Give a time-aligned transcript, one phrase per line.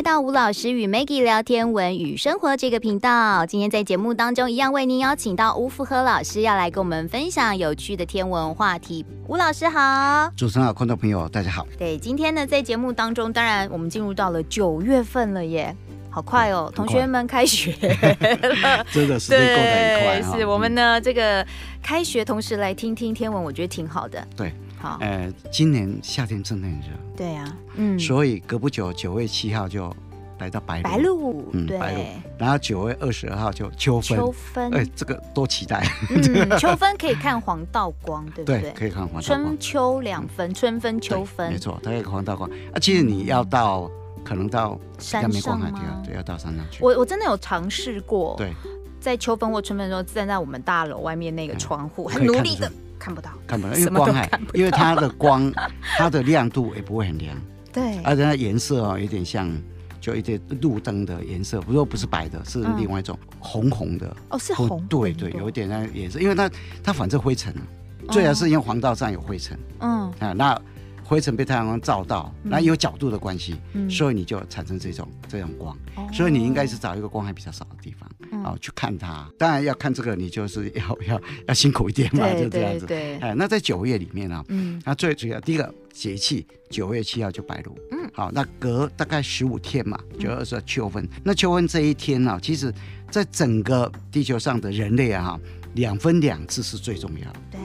[0.00, 3.44] 来到吴老师与 Maggie 聊天文与生活这个频道。
[3.44, 9.04] 今天在节目当中，一样为您邀请到吴福和老师，要来跟我们分享有趣的天文话题。
[9.28, 11.66] 吴老师好，主持人好，观众朋友大家好。
[11.78, 15.76] 对，今天呢，在节目当中，当然我们进入到了九月份了耶，
[16.08, 21.46] 好快哦，同学们开学了， 真的时间过得很快是、哦、我们呢，这个
[21.82, 24.26] 开学同时来听听天文，我觉得挺好的。
[24.34, 24.50] 对。
[24.82, 26.86] 好，呃，今年夏天真的很热，
[27.20, 29.94] 对呀、啊，嗯，所以隔不久九月七号就
[30.38, 31.78] 来到白露，白鹿，嗯，对，
[32.38, 38.62] 然后九月二十二号就秋分，秋分，哎，这个多期待，嗯，秋分可以看黄道光，对不对？
[38.62, 42.48] 对，可以看黄道光，春秋两分，春分秋分，没错，它可以黄道光。
[42.72, 43.82] 啊，其实你要到，
[44.16, 46.02] 嗯、可能到山上吗？
[46.02, 46.82] 对，要到山上去。
[46.82, 48.50] 我我真的有尝试过，对，
[48.98, 52.72] 在秋分或春分的时候，站在我们大楼外面那个窗户，很努力的。
[53.00, 55.52] 看不到，看不到，因为光害，因为它的光，
[55.98, 57.36] 它的亮度也不会很亮，
[57.72, 59.50] 对，而且它颜色哦，有点像，
[60.00, 66.48] 就一点路灯的颜色，不过不是白的，是另外一种红红的，哦，是红，对对，有一点那个颜色，因为它
[66.84, 67.52] 它反正灰尘，
[68.10, 70.60] 最好是因为黄道上有灰尘，嗯，啊那。
[71.02, 79.28] 灰尘被太阳光照到，那有角度的关系，嗯、所以你就产生这种这种光，嗯、所以你应该是找一个光害比较少的地方，嗯、哦，去看它。
[79.38, 82.86] 当然要看这个，你就是要要 要辛苦一点嘛，就这样子。
[82.86, 91.04] 对，哎，那在九月里面啊，嗯，那最主要第一个节气，九月七号就白露，嗯，好，那隔大概十五天嘛，九月二十二秋分。
[91.04, 92.72] 嗯、那秋分这一天呢，其实
[93.10, 95.38] 在整个地球上的人类啊，
[95.74, 97.40] 两分两次是最重要的。
[97.52, 97.60] 对。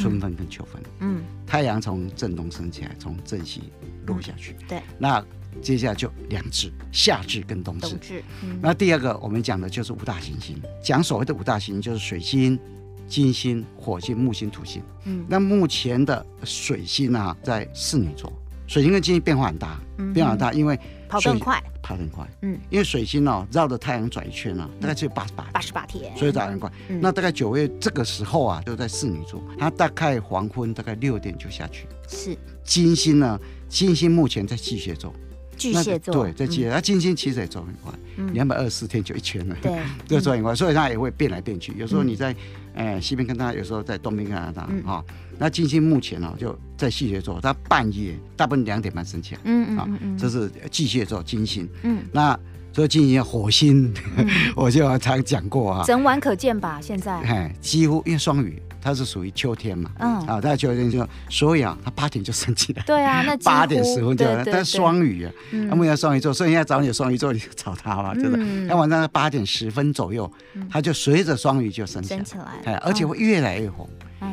[0.00, 3.62] 春分跟秋分，嗯，太阳从正东升起来，从正西
[4.06, 4.80] 落下去，对。
[4.98, 5.24] 那
[5.60, 7.88] 接下来就两至，夏至跟冬至。
[7.88, 8.22] 冬至。
[8.62, 12.58] 那第二个我们讲的就是五大行星，讲所谓的五大行星就是水星、
[13.06, 14.82] 金星、火星、木星、土星。
[15.04, 15.24] 嗯。
[15.28, 18.32] 那目前的水星啊，在侍女座，
[18.66, 19.78] 水星跟金星变化很大，
[20.14, 20.78] 变化很大，因为。
[21.10, 26.70] 跑更快，跑更快，嗯，因为水星哦绕着太阳转一圈呢，大概只有八十八八十八天，所以跑很快。
[27.00, 31.86] 那大概九月这个时候啊，就在侍女座，它大概黄昏大概六点就下去。
[32.08, 32.36] 是。
[32.62, 33.38] 金星呢？
[33.68, 35.12] 金星目前在巨蟹座，
[35.56, 36.14] 巨蟹座。
[36.14, 41.72] 对，在巨蟹，它金星其实也走很快，两百二十四天就一圈了，对， 就走很快，所以它也会变来变去。
[41.76, 42.34] 有时候你在
[42.74, 45.04] 哎西边看它，有时候在东边看它，哈。
[45.38, 52.38] 那金星目前呢，就在巨蟹座，它半夜大部分两点半升起来，嗯嗯嗯，这是巨蟹座金星，嗯，那
[52.72, 53.92] 所以金星火星，
[54.56, 56.80] 我就常讲过啊，整晚可见吧？
[56.80, 70.30] 现在，哎，几乎因为双鱼，它是属于秋天嘛，嗯，啊，在秋天就所以啊，它八点就升起来，对啊，那八点十分就，但是双鱼啊，那木要双鱼座，所以现在找你双鱼座，你就找他嘛，真的，那晚上八点十分左右，
[70.70, 72.22] 它就随着双鱼就升起来，
[72.64, 73.86] 哎，而且会越来越红。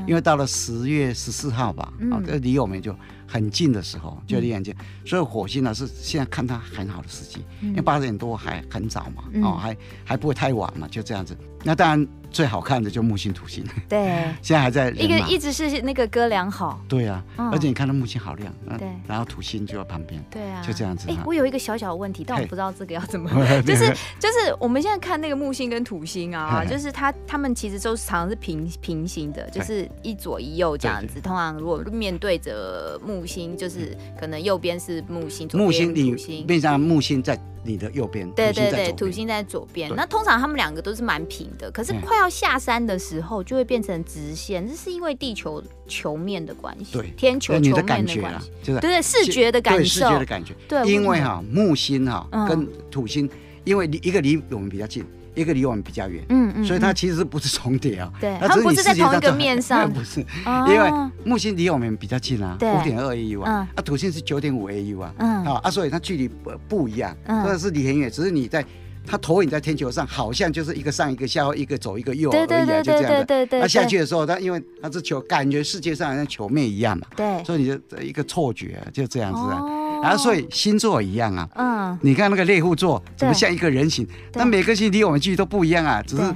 [0.06, 2.96] 因为到了十月十四号吧，啊，这离我们就
[3.28, 4.74] 很近的时候，就离很近，
[5.06, 11.38] 所以火星呢是现在看它很好的时机，因为八点多还很早嘛，哦，还还不会太晚嘛，就这样子。
[11.64, 12.08] 那当然。
[12.30, 21.10] 最好看的就木星、土星，对， 现在还在一个一直是那个哥俩好，对啊，而且你看到木星好亮，对，然后土星就在旁边，对啊，就这样子。
[21.10, 23.30] 哎，我有一个小小的问题，但我不知道这个要怎么，
[23.66, 23.88] 就是
[24.20, 31.22] 就是我们现在看那个木星跟土星啊，就是它它们其实都是常常是平平行的，就是一左一右这样子。
[31.22, 37.40] 通常如果面对着木星，就是可能右边是木星，左边土星，面向木星在。
[37.64, 39.94] 你的右边，对对对，土星在左边。
[39.94, 48.22] 那通常他们两个都是蛮平的，可是快要下山的时候就会变成直线，这是因为地球球面的关系，对，天球球面的关系，
[48.64, 50.54] 就是对对视觉的感受，视觉的感觉。
[50.66, 53.30] 对，因为哈木星哈跟土星，
[53.66, 55.04] 因为一个离我们比较近。
[55.38, 58.12] 一个离我们比较远，嗯嗯，所以它其实不是重叠啊？
[58.20, 60.20] 对，它不是在同一个面上， 不是，
[60.68, 60.92] 因为
[61.24, 65.46] 木星离我们比较近啊，五点二 AU 啊，啊土星是九点五 AU 啊，嗯。
[65.46, 68.66] 啊，所以它距离不不一样，或者是离很远，只是你在
[69.06, 73.24] 它投影在天球上，好像就是一个上一个下，一个左一个右而已啊，就这样的。
[73.24, 79.62] 对对，它下去的时候，它因为它是球，感觉世界上好像球面一样嘛，对，所以你就一个错觉，就这样子啊。
[80.02, 81.50] 然后，所以星座一样啊。
[81.56, 82.00] 嗯。
[82.02, 84.08] 你看那个猎户座，怎么像一个人形？
[84.34, 86.36] 那每个星离我们距离都不一样啊，只是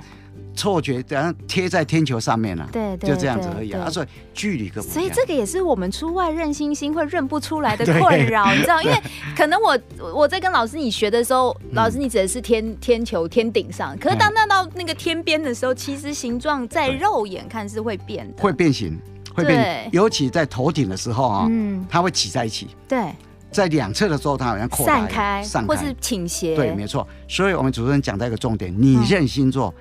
[0.53, 2.67] 错觉，然后贴在天球上面了。
[2.71, 3.09] 对对。
[3.09, 3.89] 就这样子而已啊。
[3.89, 4.81] 所以距离个。
[4.81, 8.81] 所以这个也是我们出外认星星会认不出来的 困扰，你知道？
[8.83, 8.97] 因为
[9.35, 9.79] 可能我
[10.13, 18.41] 我在跟老师你学的时候，老师你指的是天天球天顶上，可是当那到那个天边的时候，其实形状在肉眼看是会变的。
[18.41, 18.99] 会变形，
[19.33, 22.67] 会变，尤其在头顶的时候啊，嗯，它会挤在一起。
[22.87, 23.13] 对。
[23.51, 26.55] 在两侧的时候，它好像扩散开，散开或是倾斜。
[26.55, 27.07] 对，没错。
[27.27, 29.73] 所以我们主持人讲到一个重点：你认星座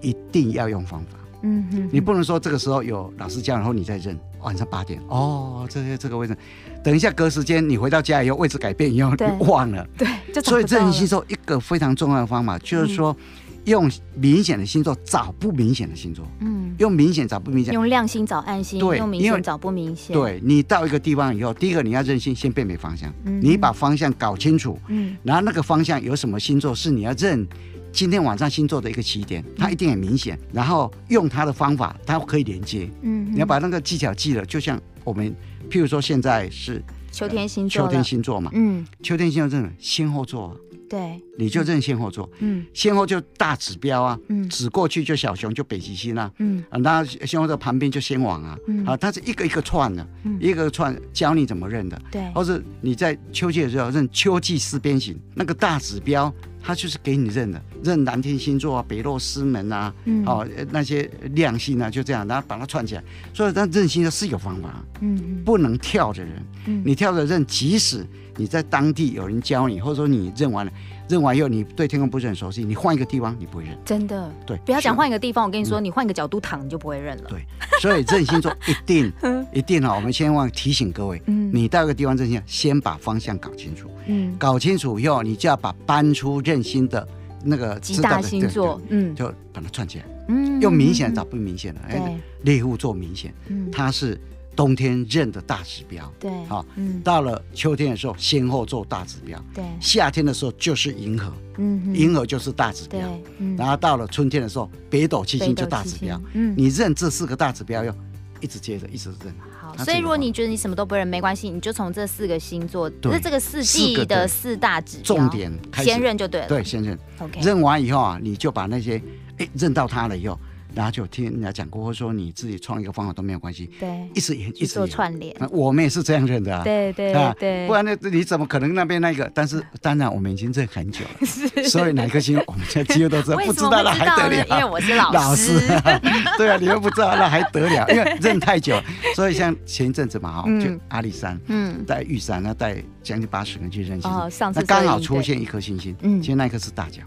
[0.00, 1.18] 一定要用方法。
[1.42, 4.18] 嗯哼，你不能说这个时候有老师教，然后你再认。
[4.40, 6.36] 晚上八点，哦，这些这个位置，
[6.82, 9.86] 等一下隔时间你回到家以后位置改变以后你忘了。
[9.96, 10.06] 对，
[10.42, 13.16] 所以认星座一个非常重要的方法就是说。
[13.64, 20.14] 用明显的星座找不明显的星座，嗯，用明显找不明显，用亮星找暗星，对，用明显找不明显。
[20.14, 27.46] 对，你到一个地方以后，第一个你要认星，先辨别方向，嗯，你把方向搞清楚，嗯，然后那个方向有什么星座是你要认，
[27.90, 35.34] 今天晚上星座的一个起点，它一定很明显，然后用它的方法，它可以连接，嗯，你要把那个技巧记了，就像我们，
[35.70, 40.54] 譬如说现在是秋天星座，秋天星座嘛，嗯，秋天星座认先后座。
[40.88, 56.32] 对，你就认先后座，嗯，先后就大指标啊，嗯，指过去就小熊就北极星啊，嗯，啊，那先后座旁边就先王啊，嗯，啊，它是一个一个串的，嗯，一个串教你怎么认的，对，或是你在秋季的时候认秋季四边形那个大指标，
[56.62, 63.02] 它就是给你认的，认蓝天星座啊，北落师门啊，嗯，哦，那些亮星啊，就这样，然后把它串起来，
[63.32, 66.32] 所以它认星的是有方法，嗯，不能跳着认，
[66.66, 68.06] 嗯，你跳着认，即使。
[68.36, 70.72] 你在当地有人教你，或者说你认完了，
[71.08, 73.78] 认完以后你对天空不是很熟悉，你换一个地方你不会认。
[73.84, 77.24] 真的，对，不要讲换一个地方，我跟你说，你换一个角度躺你就不会认了。
[77.28, 77.44] 对，
[77.80, 79.12] 所以认星座一定
[79.52, 87.06] 一定啊，我们千万提醒各位，嗯，你到一个地方认星，先把方向搞清楚，嗯，搞清楚以后，你就要把搬出认星的
[87.44, 94.18] 那个几大星座，嗯，就把它串起来，嗯，用明显找不明显的，哎，猎户座明显，嗯，它是。
[94.54, 103.00] 冬天认的大指标，对，好，嗯，到了秋天的时候，先后做大指标，对，夏天的时候就是银河，嗯，银河就是大指标，
[103.38, 107.94] 嗯，然后到了春天的时候，北斗七星就大指标，嗯，你认这四个大指标，要
[108.40, 109.34] 一直接着，一直认。
[109.60, 119.02] 好，所以如果你觉得你什么都不认，没关系，你就从这四个星座，就是这个四季的四大指标，重点先认就对了，对，先认，OK，认完以后啊，你就把那些，
[119.38, 120.38] 哎，认到它了以后。
[120.74, 123.70] 然后就听人家讲过，或者说你自己创一个方法都没有关系。
[123.78, 125.34] 对，一直演，一直做串联。
[125.50, 126.62] 我们也是这样认的啊。
[126.64, 127.66] 对对对。
[127.66, 129.30] 不然呢你怎么可能那边那个？
[129.34, 131.26] 但是当然我们已经认很久了，
[131.68, 133.36] 所以哪颗星我们现在几乎都知道。
[133.38, 134.46] 不知道那还得了？
[134.50, 135.60] 因为我是老师。
[136.36, 137.86] 对啊，你又不知道那还得了？
[137.90, 138.80] 因为认太久，
[139.14, 144.10] 所以像前一阵子嘛哈，就阿里山，嗯，带玉山，那带将近八十个人去认星。
[144.10, 147.02] 哦，上次那刚好出现一颗星星，嗯，其实那颗是大角。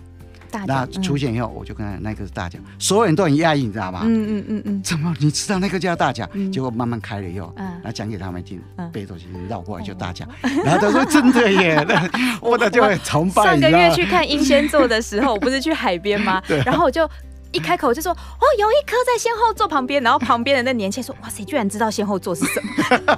[0.65, 4.01] 那出现以后，我就跟他那个是大奖，所有人都很压抑，你知道吗？
[4.05, 4.83] 嗯嗯嗯嗯。
[4.83, 6.29] 怎么你知道那个叫大奖？
[6.51, 8.61] 结果慢慢开了以后，然后讲给他们听，
[8.91, 10.27] 背东西绕过来就大奖。
[10.63, 11.85] 然后他说真的耶，
[12.41, 13.43] 我的就会崇拜。
[13.43, 16.41] 上个月去看英仙座的时候，我不是去海边吗？
[16.65, 17.09] 然后我就。
[17.51, 23.17] 一开口就说哦，有一颗在先后座旁边，然后旁边的那年轻人说哇塞，居然知道先后座是什么，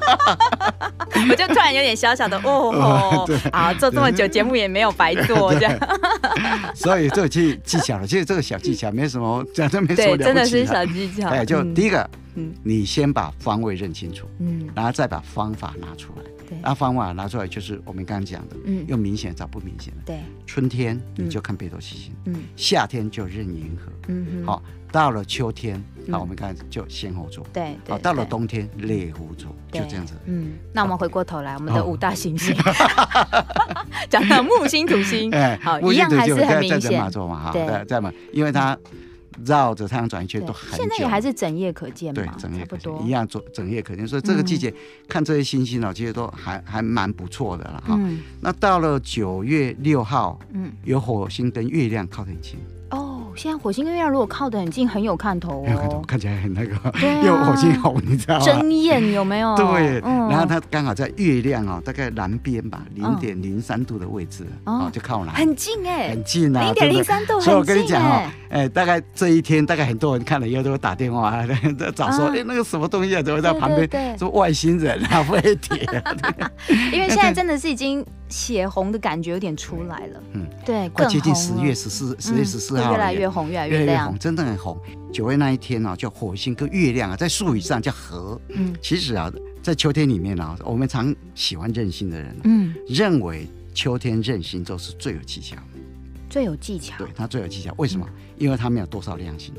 [1.30, 5.78] 我就突然有点小小的 哦，哦啊，做这么久节目也没有白做这样，
[6.76, 11.30] 所以这个技技巧了，其实这个小技巧没什么，讲真没什么真的是小技巧。
[11.30, 16.24] 哎，就第一个，嗯，你先把方位认清楚，嗯，然后再把方法拿出来。
[16.62, 20.02] 那方法拿出来就是我们刚刚讲的，嗯，用明显找不明显的。
[20.06, 24.62] 对，春天你就看北斗七星，嗯，夏天就认银河，嗯，好，
[24.92, 30.14] 到了秋天，好，我们刚才就先后座，对，好，到了冬天猎户座，就这样子。
[30.26, 32.56] 嗯，那我们回过头来，我们的五大行星，
[34.10, 37.12] 讲到木星、土星，哎，好，一样还是很明显。
[37.12, 38.78] 座嘛，哈，对，在嘛，因为它。
[39.46, 44.74] 绕着太阳转一圈都很久，现在也还是整夜可见嘛，对，整夜可见，一样做整夜可见，所以这个季节
[45.08, 48.00] 看这些星星呢，其实都还还蛮不错的了哈。
[48.42, 52.58] 那到了九月六号，嗯，有火星跟月亮靠得很近。
[53.40, 58.46] 现在火星跟月亮如果靠得很近，很有看头哦，看头，看起来很那个， 因为火星红，你知道吗？
[58.46, 59.56] 争艳有没有？
[59.56, 71.42] 对，然后它刚好在月亮哦，大概南边吧，零点零三度的位置，哦，就靠南，很近哎，很近啊，零点零三度，所以我跟你讲哦，哎，大概这一天，大概很多人看了以后都会打电话，
[71.96, 74.18] 找说，哎，那个什么东西啊，怎么在旁边？
[74.20, 75.88] 说外星人啊，飞碟。
[76.92, 78.06] 因为现在真的是已经。
[78.30, 84.78] 血红的感觉有点出来了，嗯，对，快接近十月十四，十月十四号，越来越红，越来越亮，真的很红。
[85.12, 88.40] 九月那一天呢，叫火星跟月亮啊，在术语上叫合。
[88.50, 89.32] 嗯，其实啊，
[89.64, 95.58] 在秋天里面啊，我们常喜欢任性的人，嗯，认为秋天任性就是最有技巧，
[96.30, 96.94] 最有技巧。
[97.00, 98.08] 对，他最有技巧，为什么？
[98.38, 99.52] 因为他没有多少亮星，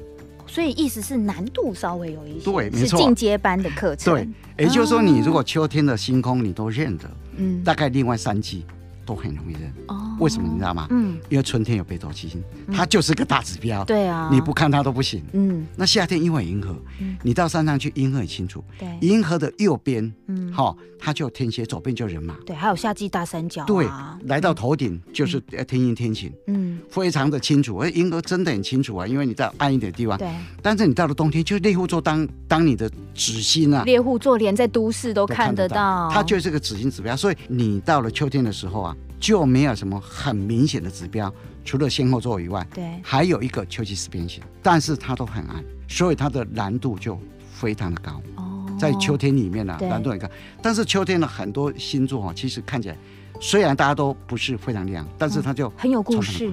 [0.47, 4.15] 所以意思是难度稍微有一些，对，没错，进阶班的课程。
[4.15, 7.11] 对，也就是说，你如果秋天的星空你都认得。
[7.41, 8.65] 嗯，大概另外三季
[9.11, 9.63] 都很容易认。
[9.89, 10.87] 哦，为什么你知道吗？
[10.91, 12.41] 嗯，因为春天有北斗七星，
[12.73, 13.85] 它就是个大指标。
[13.85, 15.21] 对啊，你不看它都不行。
[15.33, 16.77] 嗯，那夏天因为银河，
[17.25, 18.63] 你到山上去，银河很清楚。
[18.79, 22.37] 对，银河的右边，嗯，好，它就天蝎，左边就人马。
[22.47, 23.65] 对，还有夏季大三角。
[23.65, 23.89] 对，
[24.27, 26.33] 来到头顶就是天阴天晴。
[26.47, 27.79] 嗯，非常的清楚。
[27.79, 30.17] 而银河真的很清楚啊，因为你在暗一点的地方。
[30.17, 30.29] 对。
[30.63, 33.83] 但是你到了冬天，就是猎户座当当你的指星啊。
[33.85, 36.09] 猎户座连在都市都看得到。
[36.13, 47.21] 它就是个指星指标，所以你到了秋天的时候啊，就没有什么很明显的指标，除了仙后座以外，对，还有一个秋季四边形，但是它都很暗，所以它的难度就
[47.53, 48.21] 非常的高。
[48.37, 49.89] 哦，在秋天里面呢、啊，对。
[49.91, 50.27] 蓝度很高。
[50.63, 52.97] 但是秋天的很多星座啊，其实看起来
[53.41, 56.51] 虽然大家都不是非常亮，但是它就很有故事。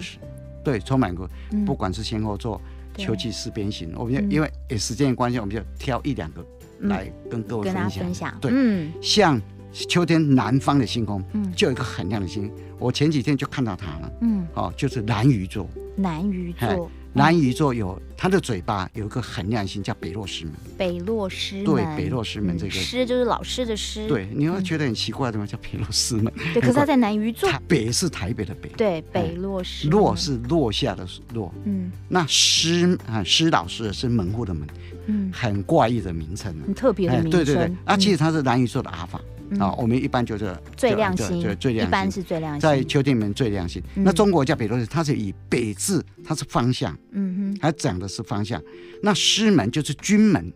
[0.62, 1.30] 对，充满过，
[1.66, 2.62] 不管是仙后座、
[2.98, 6.46] 秋季四边形，我们就因为时间的关系，我们就挑一两个
[6.82, 8.38] 来跟各位分享。
[8.42, 9.42] 对，嗯，像。
[9.86, 15.70] 秋天南方的星空，嗯，就有一个很亮的星，我前几天就看到它了，嗯，哦，就是南鱼座。
[16.00, 20.54] 南鱼座，南鱼座有它的嘴巴有一个很亮星，叫北落师门。
[20.78, 24.08] 北落师门，对，北落师门这个师就是老师的师。
[24.08, 26.32] 对，你会觉得很奇怪，怎么叫北落师门？
[26.54, 27.50] 对，可是它在 南鱼座。
[27.68, 28.70] 北是台北的北。
[28.78, 29.90] 对，北落师。
[29.90, 31.52] 落是落下的落。
[31.66, 31.92] 嗯。
[32.08, 34.68] 那师啊，师老师是门户的门。
[35.08, 35.32] 嗯。
[35.34, 36.56] 很怪异的名称。
[36.64, 37.32] 很特别的名称。
[37.32, 39.20] 对对对，啊，其实它是南鱼座的阿法。
[39.60, 43.82] 啊，我们一般就是最亮星，对最亮星，一般是最亮星，在秋天里面最亮星。
[43.96, 48.62] 那中国叫北落，它是以北字，它是方向，嗯哼，它讲的是方向。
[49.02, 50.52] 那师门就是军门，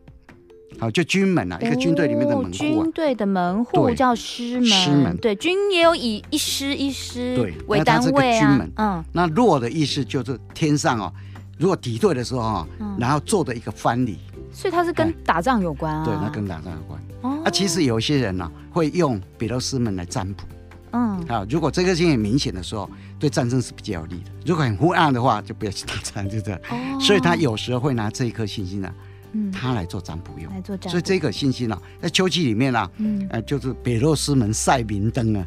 [0.77, 11.13] 好，就军门啊，一个军队里面的门户，军队的门户叫师门，师门，对，军也有以一师一师对为单位啊，嗯，那落的意思就是天上哦，
[11.57, 12.67] 如果敌对的时候啊，
[12.99, 14.17] 然后做的一个藩篱。
[14.53, 16.03] 所以它是跟打仗有关啊？
[16.03, 17.01] 对，那跟打仗有关。
[17.21, 20.43] 哦，啊，其实有些人呢、啊、会用北落师门来占卜。
[20.91, 26.59] 嗯，啊，如果这个星很明显的时候，对战争是比较有利的；如果很昏暗的话，就不要去打仗，就这样。
[26.69, 28.93] 哦，所以他有时候会拿这一颗星星呢、啊，
[29.31, 30.51] 嗯，他来做占卜用。
[30.51, 30.89] 来做占卜。
[30.89, 35.45] 所以这个星星呢、啊，在秋季里面呢、啊，嗯，呃，就是北落师门晒明灯啊。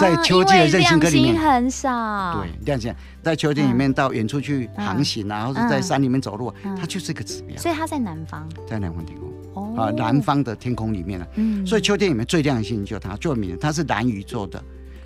[0.00, 7.54] 在秋季的任性歌里面很少，对，亮星在秋天里面到远处去航行啊，或者在山里面走路，它就是一个指标。
[7.58, 9.28] 所以它在南方，在南方天空
[9.76, 14.62] 啊，南方的天空里面呢，所以秋天里面最亮的星星就它，最有名，它是蓝鱼座的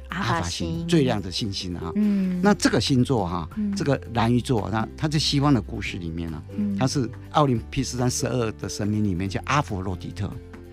[0.09, 1.93] 阿法星，最亮的星星啊。
[1.97, 6.43] 嗯，那这个星座哈，这个蓝鱼座，那它在西方的故事里面呢，
[6.79, 10.31] 它是奥林匹斯山十二的神明里面叫阿佛洛狄特。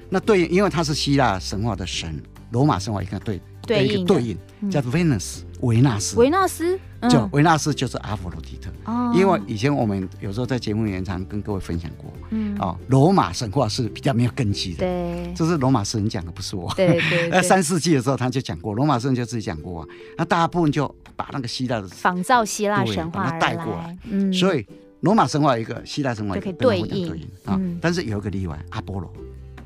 [0.10, 3.42] 那对，因为它是希腊神话的神，罗马神话一个对。
[3.66, 6.80] 对应对应叫 Venus 维纳斯，维纳斯。
[7.08, 8.72] 就维纳斯就是阿佛洛狄特。
[8.86, 16.74] 哦，因为以前我们有时候在节目里面常跟各位分享过，嗯，哦，罗马神话是比较没有根基的，对，这是罗马诗人讲的，不是我。
[16.76, 17.30] 对 对。
[17.30, 19.88] 那三世纪的时候他就讲过，罗马诗人就自己讲过啊。
[20.18, 24.66] 那大部分就把那个希腊的仿造希腊神话带过来，嗯，所以
[25.02, 27.14] 罗马神话一个，希腊神话一个，对应。
[27.46, 27.62] 啊。
[27.80, 29.14] 但是有一个例外，阿波罗。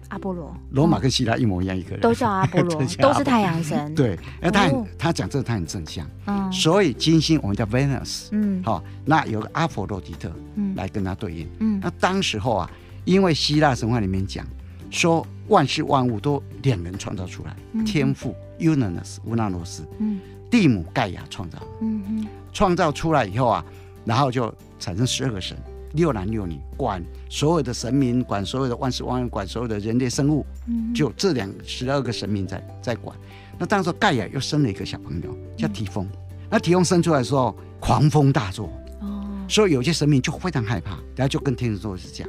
[0.09, 1.99] 阿波罗，罗马跟希腊一模一样，一个人。
[2.01, 3.93] 都叫阿波罗， 都是太阳神。
[3.95, 12.71] 对，那他很他讲这个他很正向，嗯，所以金星我们叫 Venus，嗯，好，那有个阿佛洛狄特，嗯，来跟他对应，嗯，那当时候啊，
[13.05, 14.45] 因为希腊神话里面讲
[14.89, 23.63] 说万事万物都两人创造出来，天父 Uranus 乌纳罗斯，嗯，蒂姆盖亚创造，嗯嗯，创造出来以后啊，
[24.05, 25.55] 然后就产生十二个神。
[25.93, 33.17] 六男六女管所有的神明，管所有的万事万物，管所有的人类生物，嗯、就这两十二个神明在在管。
[33.57, 36.05] 那当时盖亚又生了一个小朋友，叫提丰。
[36.05, 36.17] 嗯、
[36.49, 42.27] 那提丰生出来的时候，狂风大作，哦，所以有些神明就非常害怕，然后就跟天神座是讲，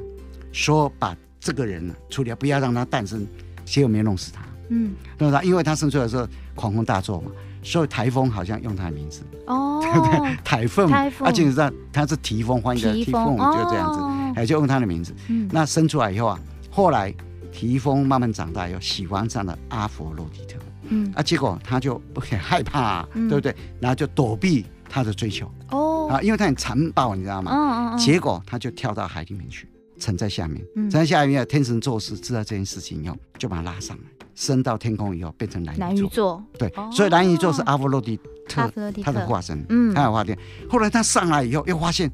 [0.53, 3.27] 说把这个人呢处理，不要让他诞生，
[3.65, 5.43] 结果没弄死他，嗯，对吧？
[5.43, 7.31] 因为他生出来的时候狂风大作嘛。
[7.63, 10.37] 所以台风好像用他的名字哦， 对不对？
[10.45, 10.91] 台风，
[11.21, 14.01] 而且你知道他是提丰，换一个提丰就这样子，
[14.41, 15.15] 哎，就用他的名字。
[15.51, 16.41] 那生出来以后啊，
[16.71, 17.15] 后来
[17.53, 23.55] 提丰慢慢长大，又喜欢上了阿佛洛狄特，嗯，啊，结果他就很害怕，对不对？
[23.81, 27.51] 然后就躲避他的追求哦，啊，因为他很残暴，你知道吗？
[27.53, 31.47] 嗯嗯，结果他就跳到海里面去，沉在下面，沉在下面。
[31.47, 34.05] 天神宙斯知道这件事情以后，就把他拉上来。
[34.41, 36.43] 升到天空以后，变成蓝鱼座。
[36.59, 38.19] 对，所以蓝鱼座是阿佛洛狄
[38.49, 38.73] 特
[39.05, 40.35] 他的化身，嗯，他的化身。
[40.67, 42.11] 后来他上来以后，又发现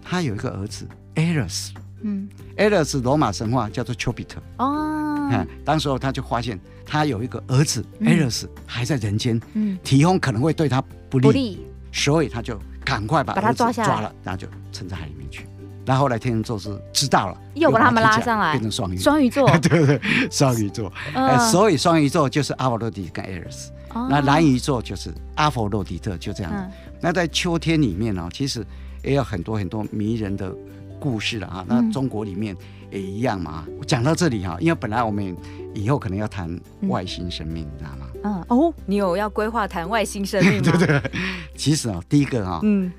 [0.00, 1.70] 他有一个儿子 Ares，
[2.02, 4.40] 嗯，Ares 罗马神话叫做丘比特。
[4.58, 11.58] 哦，嗯，当时候他就发现他有一个儿子 Ares 还在人间，嗯，提丰可能会对他不利，
[11.90, 15.44] 所以他就赶快把他抓下来，抓了，然后就沉在海里面去。
[15.86, 20.00] 然后后来天秤座是知道了，又把他们拉上来，变成双鱼，双鱼座， 对对，
[20.30, 20.92] 双鱼座。
[21.50, 23.70] 所以双鱼座就是阿佛洛狄跟艾瑞斯。
[24.10, 26.76] 那蓝鱼座就是阿佛洛狄特，就这样子。
[27.00, 28.66] 那在秋天里面呢，其实
[29.04, 30.52] 也有很多很多迷人的
[30.98, 31.64] 故事了啊。
[31.68, 32.56] 那中国里面
[32.90, 33.64] 也一样嘛。
[33.86, 35.36] 讲到这里哈，因为本来我们
[35.74, 38.06] 以后可能要谈外星生命，你知道吗？
[38.24, 40.72] 嗯哦，你有要规划谈外星生命吗？
[40.76, 41.10] 对对。
[41.54, 42.90] 其实啊，第一个哈，嗯。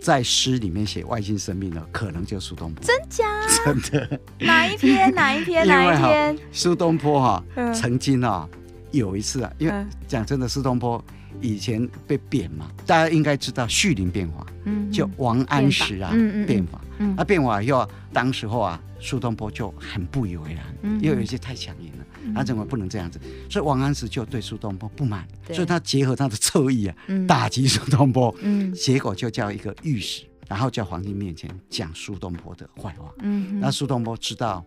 [0.00, 2.84] 在诗里面写外星生命的，可能就是苏东坡。
[2.84, 3.24] 真假？
[3.64, 4.20] 真的。
[4.38, 5.12] 哪一篇？
[5.14, 5.66] 哪一篇？
[5.66, 6.38] 哪一篇？
[6.50, 8.48] 苏东坡哈，曾经啊
[8.90, 11.02] 有一次啊，因为讲真的，苏东坡
[11.40, 16.10] 以前被贬嘛，大家应该知道绪林变法，嗯，就王安石啊
[16.46, 20.64] 变法，嗯，那变法以后，当时候啊，苏东坡就很不以为然，
[21.00, 21.89] 因为有一些太强硬了。
[22.34, 26.96] 他认为不能这样子，所以王安石就对苏东坡不满，所以他结合他的侧翼啊，
[27.26, 28.34] 打击苏东坡，
[28.74, 33.12] 结果就叫一个御史，然后叫皇帝面前讲苏东坡的坏话，
[33.60, 34.64] 那苏东坡知道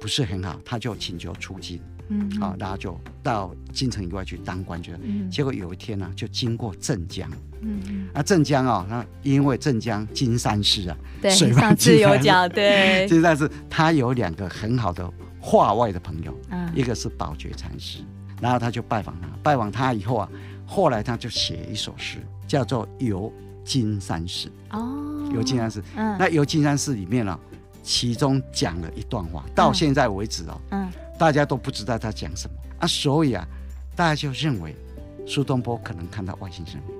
[0.00, 7.30] 不是很好，他就请求出京，嗯好，然后就到京城以外去当官去了，结果有一天呢，就经过镇江，
[8.12, 15.10] 那镇江啊，那因为镇江金山寺啊，对，上次有讲，对， 金山寺它有两个很好的。
[15.48, 18.00] 画外的朋友，嗯，一个是宝觉禅师，
[18.40, 20.28] 然后他就拜访他，拜访他以后啊，
[20.66, 23.32] 后来他就写一首诗，叫做《游
[23.64, 24.48] 金山寺》。
[24.76, 27.38] 哦，游金山寺，嗯，那游金山寺里面呢，
[27.80, 32.56] 其中讲了一段话，到现在为止哦，嗯，大家都不知道他讲什么。
[32.80, 33.46] 啊，所以啊，
[33.94, 34.74] 大家就认为
[35.28, 36.95] 苏东坡可能看到外星生命。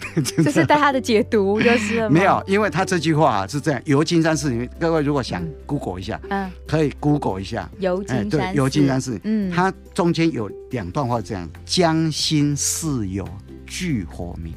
[0.44, 7.68] 这是对他的解读， 就是没有，因为他这句话是这样：游金山寺各位如果想 Google 一下，嗯，可以 Google 一下。
[7.78, 8.36] 游金山寺。
[8.36, 13.26] 对，游金山寺，嗯，它中间有两段话这样：江心似有
[13.66, 14.54] 炬火明。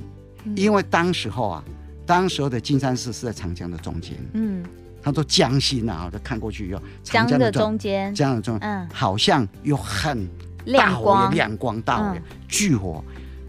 [0.56, 1.64] 因为当时候啊，
[2.06, 4.62] 当时候的金山寺是在长江的中间，嗯，
[5.02, 10.28] 他说江心啊，就看过去以后，长江的中间，江的中间，嗯，好像有很
[10.74, 12.18] 大火亮光，大火
[12.50, 13.04] 炬火。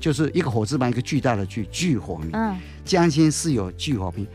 [0.04, 2.28] 就是一个火字旁，一个巨大的巨，巨火明。
[2.34, 4.26] 嗯，江心是有巨火明，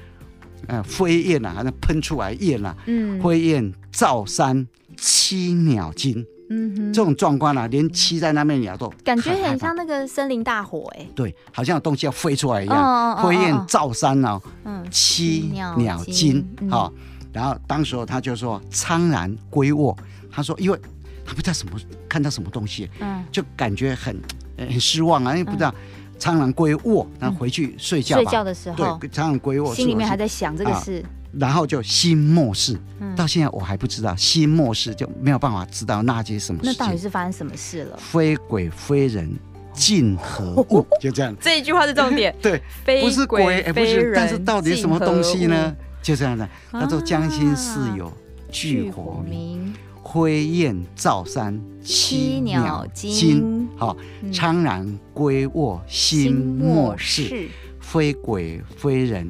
[0.65, 6.25] 呃，飞焰啊，好像喷出来焰啊，嗯，飞燕照山栖鸟惊。
[6.49, 11.07] 嗯哼，这种壮观啊，连栖在那边鸟都感觉很像那个森林大火哎。
[11.13, 13.23] 对，好像有东西要飞出来一样。
[13.23, 16.43] 飞焰照山哦，嗯，栖鸟惊。
[16.67, 16.91] 好，
[17.31, 19.95] 然后当时候他就说苍然归卧，
[20.31, 20.79] 他说因为
[21.23, 24.20] 他不知道什么看到什么东西，嗯，就感觉很。
[24.67, 25.74] 很失望啊，因为不知道
[26.17, 28.15] 苍狼归卧，然后回去睡觉。
[28.17, 32.79] 睡觉的时候，对，苍狼归卧，心里面还在想这个事，然后就心默视。
[33.15, 36.69] 到现在我还不知道，心默视就没有办法知道那些什么事。
[36.69, 37.98] 那到底是发生什么事了？
[37.98, 39.29] 非鬼非人，
[39.74, 40.85] 尽何物？
[41.00, 41.35] 就这样。
[41.39, 42.35] 这一句话是重点。
[42.41, 42.61] 对，
[43.01, 45.75] 不是鬼，不是，但是到底什么东西呢？
[46.01, 46.48] 就这样的。
[46.72, 48.11] 他说：“将心似有
[48.51, 53.96] 炬火明。”飞雁照山栖鸟惊，好，
[54.33, 57.48] 苍然归卧心莫视，
[57.79, 59.27] 非鬼非人，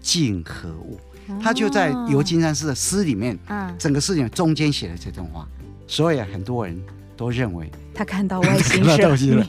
[0.00, 0.98] 竟何物？
[1.42, 3.38] 他就在游金山寺的诗里面，
[3.78, 5.46] 整个事情中间写了这段话，
[5.86, 6.80] 所以很多人
[7.16, 9.46] 都认为他看到外星东西了，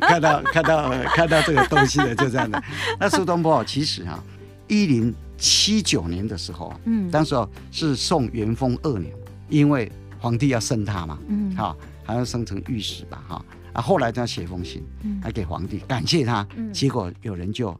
[0.00, 2.62] 看到看到看到这个东西了，就这样的。
[2.98, 4.22] 那苏东坡其实啊，
[4.66, 7.34] 一零七九年的时候啊，嗯，当时
[7.70, 9.12] 是宋元丰二年。
[9.50, 17.78] 因为皇帝要升他嘛，嗯，好，还要升成御史吧，哈，啊，后来他写封信，嗯，还给皇帝感谢他，嗯，结果有人就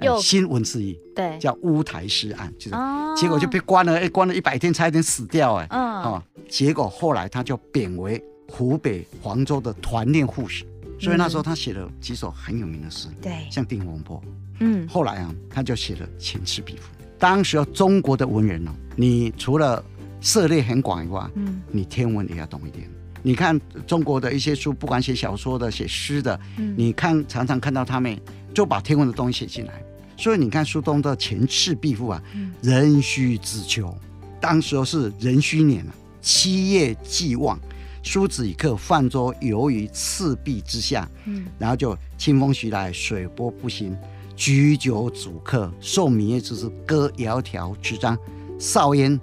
[0.00, 2.76] 有新闻之一，对，叫乌台诗案，就是，
[3.16, 10.64] 结果就被关了，哎，关了一百天，差一点死掉，哎，嗯，哦，结果后来他就贬为湖北黄州的团练副使，
[11.00, 14.16] 所以那时候他写了几首很有名的诗，对，像《定风波》，
[14.60, 16.92] 嗯，后来啊，他就写了《前赤壁赋》。
[17.18, 19.84] 当时中国的文人哦，你除了
[20.20, 22.88] 涉猎很广以外，嗯，你天文也要懂一点。
[23.22, 28.18] 你看中国的一些书，不管写小说的、写诗的，嗯，你看常常看到他们
[28.54, 29.82] 就把天文的东西写进来。
[30.16, 33.92] 所以你看苏东的《前赤壁赋》啊，嗯，壬戌之秋，
[34.40, 37.58] 当时候是壬戌年啊，七月既望，
[38.02, 43.96] 苏子与客泛舟游于赤壁之下，嗯，然后就清风徐来，水波不兴，
[44.34, 48.16] 举酒属客，受明月之时，歌窈窕之章，
[48.58, 49.20] 少焉。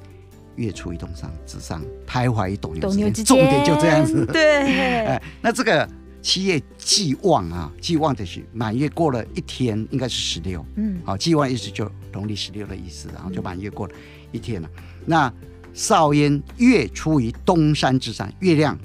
[0.55, 3.25] 月出于东山之上，徘徊于斗牛之间。
[3.25, 4.25] 重点就这样子。
[4.31, 5.87] 对，哎，那这个
[6.21, 10.65] 七月既望啊，既望的是满月过了一天，应该是十六。
[10.75, 13.93] 嗯，好，既望意思就农历十六的意思，然后就满月过了
[14.31, 14.69] 一天了。
[14.77, 15.33] 嗯、那
[15.73, 18.77] 少焉，月出于东山之上，月亮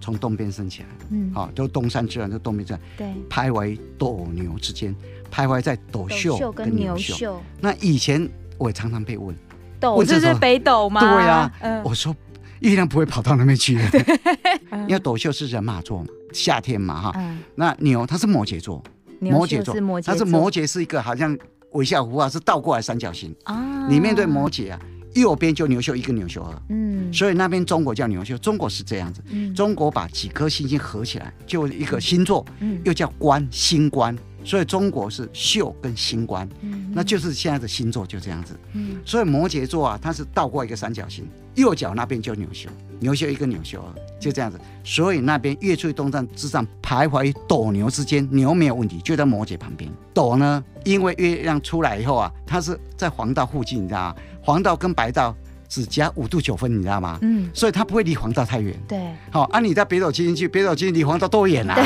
[0.00, 0.88] 从东边升起来。
[1.10, 2.78] 嗯，好，就东山之上，就东边上。
[2.96, 4.94] 对，徘徊斗牛之间，
[5.30, 7.40] 徘徊在斗秀跟牛秀。
[7.60, 9.36] 那以前我也常常被问。
[9.80, 11.00] 斗这是北斗吗？
[11.00, 11.50] 对呀，
[11.82, 12.14] 我说
[12.60, 13.82] 月亮不会跑到那边去的，
[14.86, 16.06] 因为斗秀是人马座嘛。
[16.32, 17.12] 夏天嘛哈。
[17.16, 18.80] 嗯、那牛它是摩羯座，
[19.18, 21.36] 摩羯座，它是摩羯是一个好像
[21.72, 23.86] 微笑符啊是倒过来三角形啊。
[23.88, 24.78] 你面对摩羯啊，
[25.14, 34.16] 右边就牛宿一个牛宿二，嗯，所以那边中国叫牛宿，中国是这样子，嗯、中国把几颗星星合起来就一个星座，嗯，又叫官星官。
[34.44, 38.58] 所以中国是宿跟星官，嗯、那就是现在的星座就这样子。
[38.72, 44.58] 嗯、所以摩羯座啊，它是倒过一个三角形，右脚那边就牛秀，牛宿一个牛宿二，就这样子。
[44.82, 49.90] 所以那边月出于东山之上，徘徊于斗牛之间，牛没有问题，就在摩羯旁边。
[50.14, 54.16] 斗呢，因为月亮出来以后啊，它是在黄道附近，你知道吗？
[54.42, 55.36] 黄道跟白道。
[55.70, 57.16] 只加五度九分，你知道吗？
[57.22, 58.76] 嗯，所以它不会离黄道太远。
[58.88, 58.98] 对，
[59.30, 61.76] 好，啊，你在北斗七星去，北斗七星离黄道多远啊？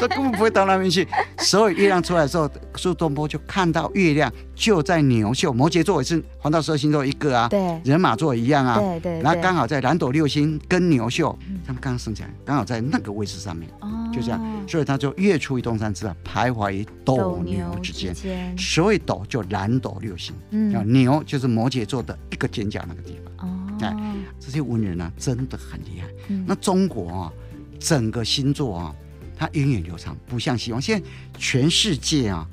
[0.00, 1.06] 它 根本不会到那边去。
[1.38, 4.30] 所以月亮出来的时候，苏东坡就看到月亮
[4.60, 7.48] 就在牛宿，摩羯座也是黄道十二星座一个啊。
[7.48, 8.78] 对，人马座一样啊。
[8.78, 9.22] 对对。
[9.22, 11.34] 然后刚好在南斗六星跟牛宿，
[11.66, 13.66] 他们刚刚升起来，刚好在那个位置上面。
[13.80, 13.88] 哦。
[14.12, 18.14] 就这样，所以他就月出于东山之上，徘徊于斗牛之间。
[18.58, 20.34] 所以斗就南斗六星。
[20.50, 20.92] 嗯。
[20.92, 23.80] 牛就是摩羯座的一个尖角那个地方。
[23.80, 23.96] 哎，
[24.38, 26.06] 这些文人啊，真的很厉害。
[26.28, 27.32] 嗯、那中国啊，
[27.78, 28.94] 整个星座啊，
[29.34, 30.78] 它源远流长，不像西方。
[30.78, 31.06] 现在
[31.38, 32.46] 全世界啊，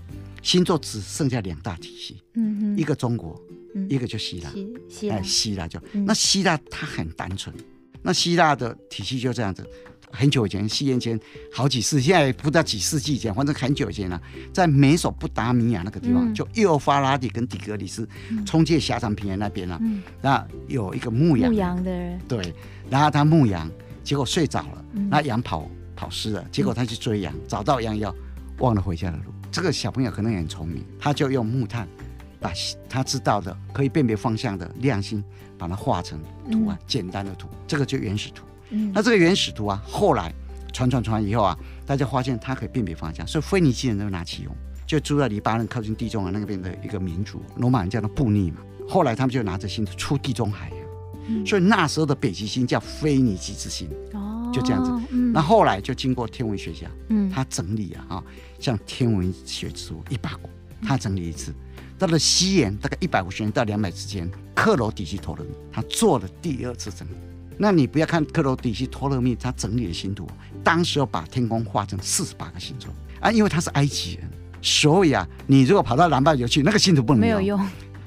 [0.48, 2.78] 星座只剩下两大体系，嗯哼。
[2.78, 3.38] 一个中国，
[3.76, 4.50] 嗯、一个就希腊。
[4.88, 7.54] 希哎，希腊就、嗯、那希腊它很单纯，
[8.02, 9.68] 那希腊的体系就这样子。
[10.10, 11.20] 很久以前，西元前
[11.52, 14.22] 好几世，现在不知道几世纪以前，反正很久以前了、啊，
[14.54, 18.08] 在美索不达米亚那个地方，嗯、就幼发拉底跟底格里斯，
[18.46, 19.80] 冲进狭长平原那边了、啊。
[19.84, 22.54] 嗯、那有一个牧羊牧羊的人，对，
[22.90, 23.70] 然后他牧羊，
[24.02, 28.16] 结果睡着了，嗯、那羊跑跑失了，结果他去追羊，找到羊要
[28.60, 29.34] 忘了回家的路。
[29.52, 31.88] 这个小朋友可能也很聪明，他就用木炭
[32.40, 32.52] 把
[32.88, 35.24] 他知道的可以辨别方向的亮星，
[35.58, 36.20] 把它画成
[36.52, 38.46] 图案，嗯、简单的图，这个就原始图。
[38.70, 40.34] 嗯，那这个原始图啊，后来
[40.74, 44.56] 传传传以后啊，大家发现它可以辨别方向，所以腓尼基人都拿起用，
[44.86, 48.58] 就住在黎巴嫩靠近地中海那边的一个民族，罗马人叫做布匿嘛。
[48.88, 50.72] 后来他们就拿着星出地中海，
[51.28, 53.90] 嗯、所以那时候的北极星叫腓尼基之星。
[54.14, 54.92] 哦，就这样子。
[55.10, 58.24] 嗯，那后来就经过天文学家，嗯，他整理啊，啊，
[58.60, 60.50] 像天文学之书一百国，
[60.82, 61.54] 他整理一次，
[61.98, 67.14] 到了西元大概一百五十年到两百之间，克罗底希托勒密他做了第二次整理。
[67.58, 70.28] 那你不要看克罗底希托勒密他整理的星图，
[70.64, 74.30] 当时要把天空画成四十八个星座啊，因为他是埃及人，
[74.62, 77.20] 所以啊，你如果跑到南半球去，那个星图不能。
[77.20, 77.60] 没有用。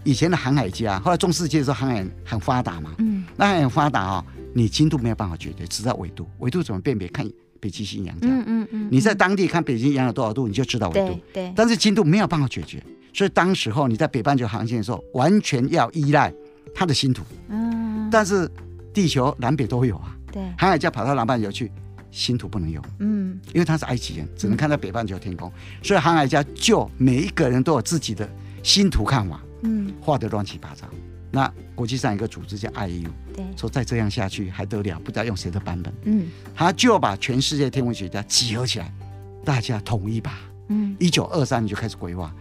[0.03, 7.07] 以前的航海家，后来中世纪的时候航海很发达嘛，嗯，那很发达啊，你经度没有办法绝对，只知道纬度，纬度怎么辨别？
[7.09, 7.29] 看
[7.61, 11.53] 北极星仰角，嗯嗯嗯，你在当地看北极星仰有多少度，你就知道纬度，对，对。
[11.55, 16.33] 但是经度没有办法解决，所以当时候你在北半球航行的时候，完全要依赖
[16.75, 18.51] 它的星图，嗯，但是。
[18.93, 21.71] 地球南北都有啊，对，航海家跑到南半球去，
[22.11, 28.29] 星图不能用，嗯，因为他是埃及人，只能看到北半球天空，嗯、所以航海家就每一个人都有自己的
[28.65, 30.89] 星图看法，嗯，画的乱七八糟。
[31.31, 33.07] 那国际上一个组织叫 IAU，
[33.49, 38.93] 对，说再这样下去还得了，不知道用谁的版本，嗯，他就把全世界天文学家集合起来，
[39.45, 42.33] 大家统一吧，嗯，一九二三年就开始规划。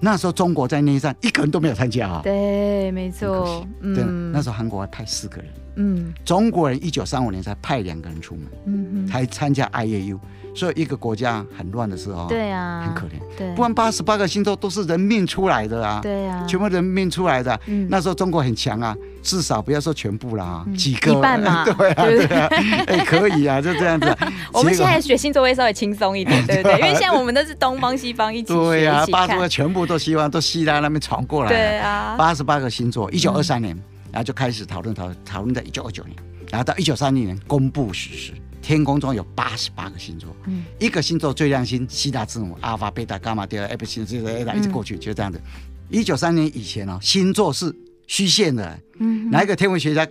[0.00, 2.20] 那时候中国在内战，一个人都没有参加啊。
[2.22, 3.66] 对，没错。
[3.80, 5.50] 嗯，对，那时候韩国还派四个人。
[5.74, 10.16] 嗯，中国人一九三五年才派两个人出门，嗯哼，才参加 IAU。
[10.54, 13.18] 所以一个国家很乱的时候，对啊，很可怜。
[13.36, 16.00] 对，不然八十八个星座都是人命出来的啊。
[16.00, 17.60] 对啊，全部人命出来的。
[17.66, 18.96] 嗯，那时候中国很强啊，
[19.28, 21.12] 至少不要说全部啦，几个。
[21.12, 21.62] 一半嘛。
[21.76, 22.46] 对啊，对啊，
[22.86, 24.16] 哎，可以啊，就这样子。
[24.54, 26.78] 我们现在学星座会稍微轻松一点，对不对？
[26.80, 28.54] 因为现在我们都是东方西方一起学。
[28.54, 31.50] 对啊，八十个全部都希望都希腊那边传过来。
[31.50, 33.76] 对啊，八十八个星座，一九二三年，
[34.10, 36.16] 然后就开始讨论讨讨论，在一九二九年，
[36.50, 38.32] 然后到一九三零年公布实施。
[38.60, 45.40] 天空中有八十八个星座，嗯，一个星座最亮星，希腊字母阿尔法、贝塔、伽马、德尔、埃普星，这这一直过去，就这样子。
[45.88, 47.74] 一九三年以前哦，星座是
[48.08, 50.04] 虚线的，嗯，哪一个天文学家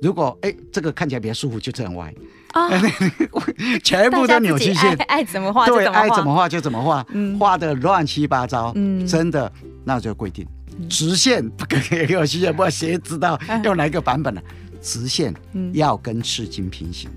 [0.00, 2.14] 如果哎这个看起来比较舒服，就这样歪。
[2.52, 2.70] 啊，
[3.82, 7.04] 全部都扭曲线，爱怎么画对，爱怎么画就怎么画，
[7.38, 9.52] 画的乱七八糟，嗯，真的，
[9.84, 10.46] 那就规定。
[10.88, 14.40] 直线不可以有虚线，不知道谁知道 用哪一个版本呢？
[14.80, 15.34] 直线
[15.72, 17.10] 要跟赤金平行。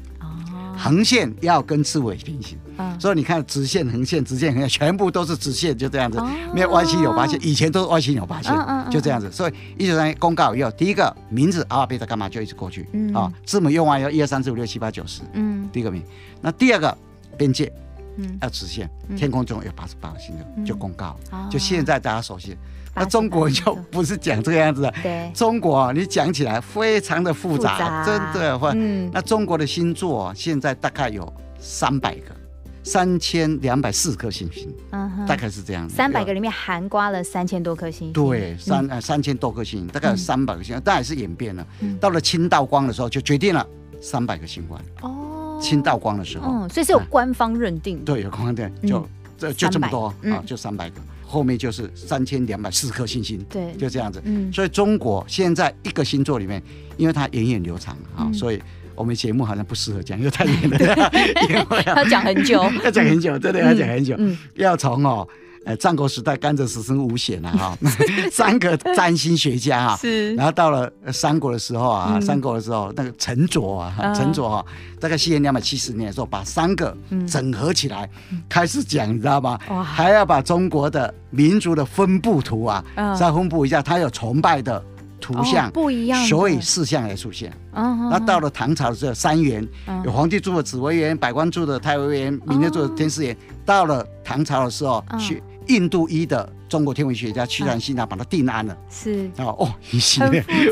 [0.77, 7.39] 横线要跟赤尾平行，嗯、所以你看直线、横线、直线、横线，全部都是直线，就这样子，哦、没有歪七扭八线。
[7.41, 9.31] 以前都是歪七扭八线，嗯嗯、就这样子。
[9.31, 16.01] 所以一九三一公告以后，第一个名字阿尔贝塔伽马就一直过去，啊、字母用完以后一二三四五六七八九十，嗯，第一个名。
[16.41, 16.97] 那第二个
[17.37, 17.71] 边界，
[18.17, 22.57] 嗯，要直线，天空中有八十八个星座，就公告，嗯、就现在大家熟悉。
[22.93, 28.05] 那中国就不是讲这个样子的，对，中国你讲起来非常的复杂，复杂。
[28.05, 28.59] 真的。
[28.73, 32.35] 嗯，那中国的星座现在大概有三百个，
[32.83, 35.87] 三千两百四十颗星星，嗯，大概是这样。
[35.87, 38.13] 三百个里面含刮了三千多颗星星。
[38.13, 41.65] 对，三呃三千多颗星星，大概有三百个星星，但还是演变了。
[41.99, 43.65] 到了清道光的时候，就决定了
[44.01, 44.81] 三百个星官。
[45.01, 48.03] 哦，清道光的时候，所以是有官方认定。
[48.03, 50.95] 对，有官方认定，就这就这么多啊，就三百个。
[51.23, 53.41] 后面就是三千两百四十颗星星。
[53.49, 54.19] 对，就这样子。
[54.25, 56.61] 嗯，所以中国现在一个星座里面，
[56.97, 58.61] 因为它源远流长啊，所以。
[59.01, 64.15] 我们节目好像不适合讲，因为太远了， 要讲很久，要讲很久，真的要讲很久。
[64.55, 65.27] 要从哦，
[65.65, 67.77] 呃，战国时代甘蔗死生无险啊，哈，
[68.31, 74.65] 三个占星学家哈，是，然后到了三国的时候啊，三国的时候那个陈卓啊，陈卓啊，
[74.99, 76.95] 大概西元两百七十年的时候，把三个
[77.27, 78.07] 整合起来
[78.47, 79.57] 开始讲，你知道吗？
[79.83, 82.85] 还要把中国的民族的分布图啊，
[83.19, 84.83] 再分布一下，他有崇拜的。
[85.21, 87.53] 图像不一样，所以四象也出现。
[87.71, 89.65] 那到了唐朝的时候，三元
[90.03, 93.37] 有皇帝住的紫微园，百官住的太微垣，民间住的天师园。
[93.63, 98.77] 到了唐朝的时候，去印度医的中国天文学家屈传信他把它定案了。
[98.89, 99.99] 是哦哦， 很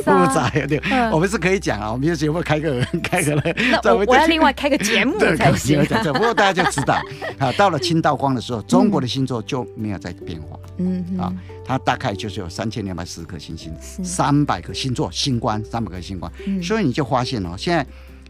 [0.02, 0.82] 复杂，对。
[1.12, 3.44] 我们是可以讲啊，我们有节目开个开个了。
[3.84, 5.84] 那我要另外开个 节目才行。
[6.14, 7.02] 不过大家就知道
[7.38, 10.58] 啊，到了清道光的时候，中国的星座就没有再变化。
[10.78, 11.34] 嗯啊。
[11.66, 17.86] 它大概就是有三千两百四十颗星星，三百个星座星官，三百个星官，嗯、所以你就发现哦，现在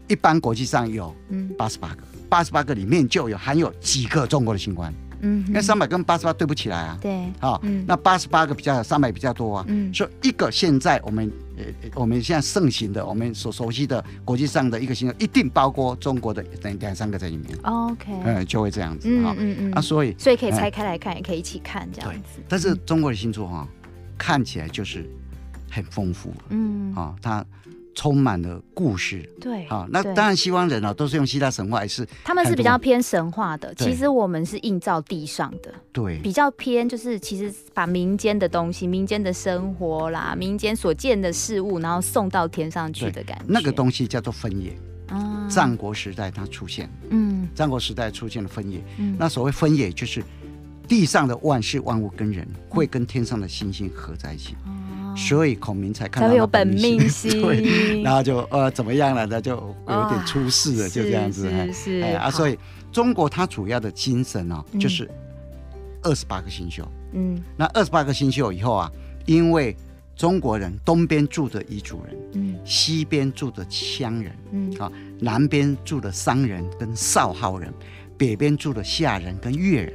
[0.08, 1.14] 一般国际上有
[1.56, 4.92] 八十八个，八十八个里面就有含有几个中国的星官。
[5.20, 6.98] 嗯，因为三百跟八十八对不起来啊。
[7.00, 9.64] 对，好、哦，嗯、那八十八个比较，三百比较多啊。
[9.68, 17.58] 嗯，所以一个现在我们呃我们现在盛行的，我们所熟悉的国际上的一个星座，一定包括中国的两两三个在里面。
[17.62, 19.08] OK，嗯，就会这样子。
[19.08, 19.72] 嗯嗯嗯。
[19.72, 22.40] 啊，所以所以可以拆开来看，也可以一起看这样子。
[22.48, 23.66] 但是中国的星座哈，
[24.18, 25.08] 看起来就是
[25.70, 26.32] 很丰富。
[26.48, 27.44] 嗯，啊，它。
[28.00, 33.74] 充满了故事，对，好，那当然西方人啊，都是用希腊神话，也是他们是比较偏神话的。
[33.74, 43.44] 其实我们是映照地上的，对，比较偏就是其实把民间的东西、民间的生活啦、民间所见的事物，然后送到天上去的感觉。
[43.46, 44.74] 那个东西叫做分野，
[45.50, 50.24] 战国时代它出现，嗯，战国时代出现了分野，嗯，那所谓分野就是
[50.88, 54.56] 地上的万事万物跟人会跟天上的星星合在一起。
[55.28, 59.26] 所以孔明才看到有本命星， 对，然后就呃怎么样了？
[59.26, 59.52] 那就
[59.86, 61.50] 有点出事了，就这样子。
[61.50, 62.58] 是是啊，所以
[62.90, 65.08] 中国它主要的精神哦，就是
[66.02, 66.82] 二十八个星宿。
[67.12, 68.90] 嗯，那二十八个星宿以后啊，
[69.26, 69.76] 因为
[70.16, 77.72] 中国人东边住的彝族人，嗯，西边住的羌人，嗯，啊，南边住的商人跟少昊人，
[78.16, 79.94] 北边住的夏人跟越人，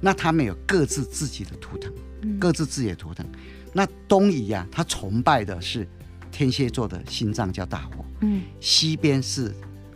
[0.00, 1.92] 那他们有各自自己的图腾，
[2.38, 3.26] 各自自己的图腾。
[3.72, 5.88] 那东夷啊，他崇拜的是
[6.30, 9.50] 天蝎座的心脏叫大火，嗯，西边是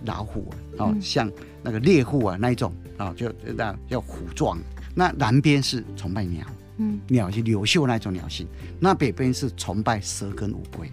[0.05, 1.31] 老虎啊，哦，像
[1.63, 4.59] 那个猎户啊那一种啊，就那叫虎状。
[4.95, 6.47] 那南边是崇拜鸟，
[6.79, 8.47] 嗯，鸟是柳秀那种鸟性。
[8.81, 10.91] 那北边是崇拜蛇跟乌龟。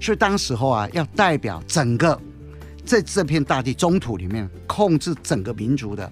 [0.00, 2.18] 所以当时候啊，要代表整个
[2.86, 6.10] 在这片大地中土里面控制整个民族的，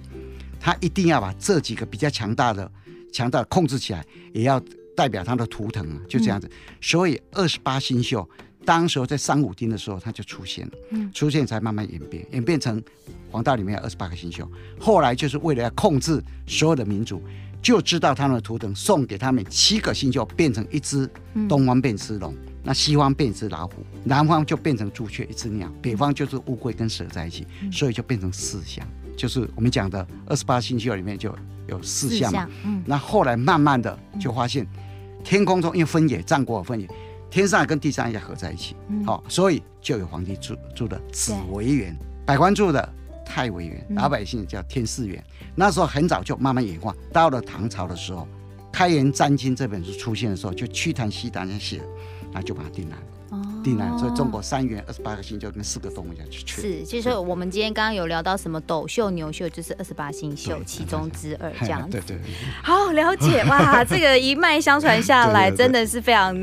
[0.61, 2.71] 他一定要把这几个比较强大的、
[3.11, 4.63] 强大的控制起来，也要。
[4.97, 6.47] 代表他的图腾啊，就这样子。
[6.47, 8.29] 嗯、所以二十八星宿，
[8.65, 10.73] 当时候在三五丁的时候，它就出现了。
[10.91, 12.83] 嗯，出现才慢慢演变，演变成
[13.31, 14.47] 黄道里面有二十八个星宿。
[14.79, 17.23] 后来就是为了要控制所有的民族，
[17.61, 21.09] 就知道他们的图腾，送给他们七个星宿，变成一只
[21.49, 28.87] 东方变狮龙，嗯、那西方变一只老虎，南方就变成朱雀一只鸟，北方就是乌龟跟蛇在一起，嗯、所以就变成四象。
[29.17, 31.35] 就是我们讲的二十八星宿里面就
[31.69, 32.49] 有四象嘛。
[32.65, 34.67] 嗯，那后来慢慢的就发现。
[35.25, 36.89] 天空中因为分野，战国有分野，
[37.31, 38.75] 天上跟地上也合在一起，
[39.07, 41.97] 好、嗯，所以就有皇帝住住的紫微垣，
[42.27, 42.93] 百官住的
[43.25, 45.25] 太微垣，老百姓叫天四园。
[45.43, 48.23] 嗯、那时候很早就慢慢演化，到了唐朝的时候，
[48.73, 51.85] 《开元占经》这本书出现的时候，就瞿昙熙大人写的，
[52.33, 52.97] 那就把它定了。
[53.65, 56.45] 定了，所以中国三元二十八个星就跟四个动物要去。
[56.47, 62.03] 是，就是说我们今天刚刚有聊到什么斗秀、牛秀，就是二十八星宿其中之二 这样子。
[62.07, 62.21] 对对。
[62.63, 66.37] 好了解哇， 这个一脉相传下来，真的是非常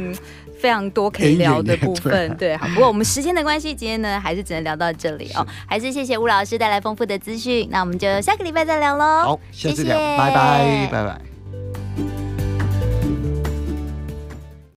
[0.59, 2.35] 非常多可以聊的部分。
[2.37, 5.45] 对，好，不过我们时间的关系，今天呢还是只能聊到这里哦。
[5.67, 9.03] 还是谢谢吴老师带来丰富的资讯，那我们就下个礼拜再聊喽。
[9.23, 9.83] 好，谢谢，
[10.17, 11.28] 拜拜，拜拜。